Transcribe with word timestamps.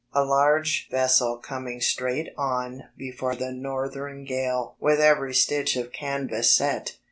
a 0.13 0.25
large 0.25 0.87
vessel 0.89 1.37
coming 1.37 1.79
straight 1.79 2.29
on 2.35 2.85
before 2.97 3.35
the 3.35 3.51
northern 3.51 4.25
gale 4.25 4.75
with 4.79 4.99
every 4.99 5.31
stitch 5.35 5.75
of 5.75 5.93
canvas 5.93 6.51
set. 6.51 6.97